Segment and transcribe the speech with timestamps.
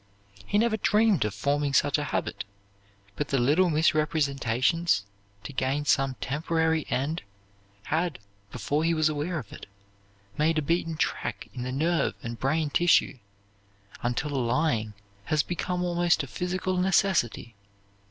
[0.47, 2.43] He never dreamed of forming such a habit;
[3.15, 5.05] but the little misrepresentations
[5.43, 7.21] to gain some temporary end,
[7.83, 8.17] had,
[8.51, 9.67] before he was aware of it,
[10.39, 13.19] made a beaten track in the nerve and brain tissue,
[14.01, 14.95] until lying
[15.25, 17.53] has become almost a physical necessity.